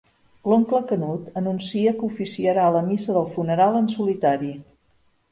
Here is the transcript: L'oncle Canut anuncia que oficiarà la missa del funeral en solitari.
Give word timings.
L'oncle 0.51 0.77
Canut 0.91 1.25
anuncia 1.41 1.91
que 1.99 2.07
oficiarà 2.07 2.63
la 2.77 2.81
missa 2.87 3.13
del 3.19 3.27
funeral 3.35 3.77
en 3.81 3.91
solitari. 3.97 4.51